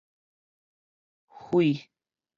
[1.45, 1.71] 卉